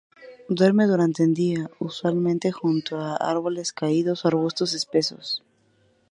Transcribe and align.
Duerme 0.49 0.87
durante 0.87 1.21
el 1.23 1.35
día, 1.35 1.69
usualmente 1.77 2.51
junto 2.51 2.97
a 2.99 3.15
árboles 3.17 3.71
caídos 3.71 4.25
o 4.25 4.29
arbustos 4.29 4.73
espesos. 4.73 5.43